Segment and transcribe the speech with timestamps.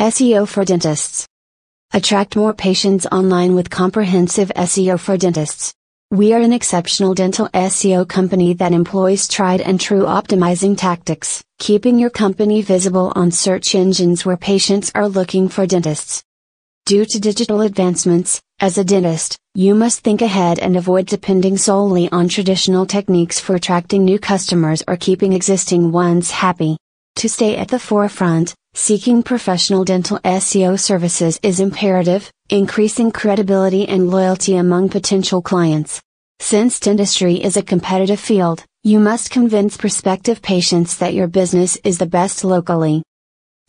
[0.00, 1.26] SEO for dentists.
[1.92, 5.74] Attract more patients online with comprehensive SEO for dentists.
[6.10, 11.98] We are an exceptional dental SEO company that employs tried and true optimizing tactics, keeping
[11.98, 16.22] your company visible on search engines where patients are looking for dentists.
[16.86, 22.10] Due to digital advancements, as a dentist, you must think ahead and avoid depending solely
[22.10, 26.78] on traditional techniques for attracting new customers or keeping existing ones happy.
[27.16, 34.10] To stay at the forefront, seeking professional dental SEO services is imperative, increasing credibility and
[34.10, 36.00] loyalty among potential clients.
[36.38, 41.98] Since dentistry is a competitive field, you must convince prospective patients that your business is
[41.98, 43.02] the best locally.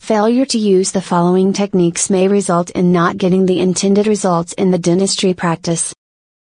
[0.00, 4.70] Failure to use the following techniques may result in not getting the intended results in
[4.70, 5.94] the dentistry practice.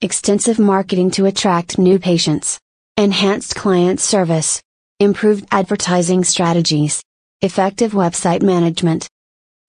[0.00, 2.58] Extensive marketing to attract new patients.
[2.96, 4.62] Enhanced client service.
[5.00, 7.02] Improved advertising strategies.
[7.44, 9.06] Effective website management.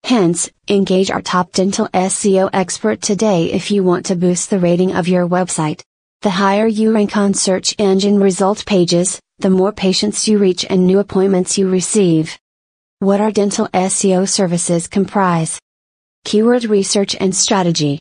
[0.06, 4.96] Hence, engage our top dental SEO expert today if you want to boost the rating
[4.96, 5.82] of your website.
[6.22, 10.88] The higher you rank on search engine result pages, the more patients you reach and
[10.88, 12.40] new appointments you receive.
[13.00, 15.60] What our dental SEO services comprise?
[16.24, 18.00] Keyword research and strategy.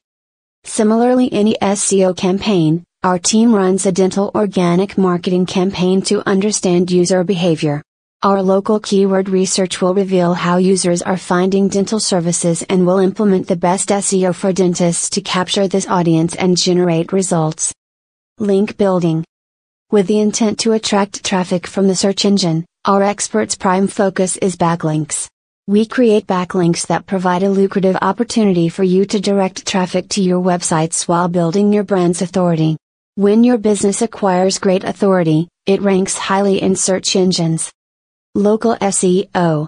[0.62, 7.24] Similarly, any SEO campaign, our team runs a dental organic marketing campaign to understand user
[7.24, 7.82] behavior.
[8.24, 13.48] Our local keyword research will reveal how users are finding dental services and will implement
[13.48, 17.70] the best SEO for dentists to capture this audience and generate results.
[18.38, 19.26] Link building.
[19.90, 24.56] With the intent to attract traffic from the search engine, our experts' prime focus is
[24.56, 25.28] backlinks.
[25.66, 30.42] We create backlinks that provide a lucrative opportunity for you to direct traffic to your
[30.42, 32.78] websites while building your brand's authority.
[33.16, 37.70] When your business acquires great authority, it ranks highly in search engines.
[38.36, 39.64] Local SEO.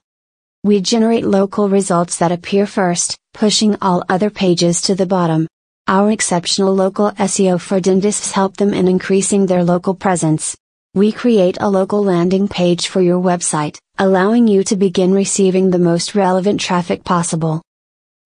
[0.65, 5.47] We generate local results that appear first, pushing all other pages to the bottom.
[5.87, 10.57] Our exceptional local SEO for dentists help them in increasing their local presence.
[10.95, 15.79] We create a local landing page for your website, allowing you to begin receiving the
[15.79, 17.63] most relevant traffic possible.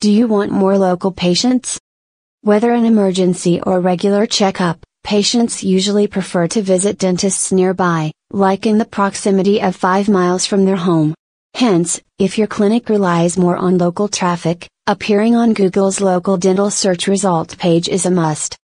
[0.00, 1.78] Do you want more local patients?
[2.40, 8.78] Whether an emergency or regular checkup, patients usually prefer to visit dentists nearby, like in
[8.78, 11.14] the proximity of 5 miles from their home.
[11.54, 17.06] Hence, if your clinic relies more on local traffic, appearing on Google's local dental search
[17.08, 18.56] result page is a must.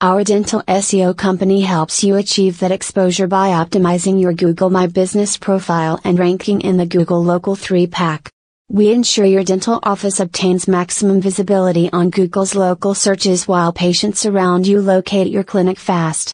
[0.00, 5.36] Our dental SEO company helps you achieve that exposure by optimizing your Google My Business
[5.36, 8.30] profile and ranking in the Google Local 3 pack.
[8.72, 14.64] We ensure your dental office obtains maximum visibility on Google's local searches while patients around
[14.64, 16.28] you locate your clinic fast.